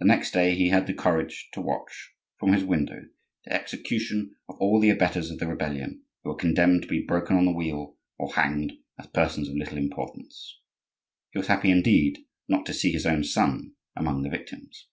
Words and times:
The 0.00 0.06
next 0.06 0.32
day 0.32 0.54
he 0.54 0.68
had 0.68 0.86
the 0.86 0.92
courage 0.92 1.48
to 1.54 1.62
watch, 1.62 2.12
from 2.38 2.52
his 2.52 2.64
window, 2.64 3.06
the 3.46 3.52
execution 3.54 4.36
of 4.46 4.58
all 4.58 4.78
the 4.78 4.90
abettors 4.90 5.30
of 5.30 5.38
the 5.38 5.46
rebellion 5.46 6.04
who 6.22 6.28
were 6.28 6.36
condemned 6.36 6.82
to 6.82 6.88
be 6.88 7.00
broken 7.02 7.34
on 7.34 7.46
the 7.46 7.54
wheel 7.54 7.96
or 8.18 8.34
hanged, 8.34 8.74
as 8.98 9.06
persons 9.06 9.48
of 9.48 9.54
little 9.56 9.78
importance. 9.78 10.60
He 11.30 11.38
was 11.38 11.46
happy 11.48 11.70
indeed 11.70 12.18
not 12.46 12.66
to 12.66 12.74
see 12.74 12.92
his 12.92 13.06
own 13.06 13.24
son 13.24 13.72
among 13.96 14.20
the 14.22 14.28
victims. 14.28 14.86